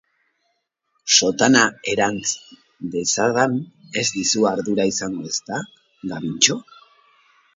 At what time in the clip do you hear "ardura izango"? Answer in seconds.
4.55-5.29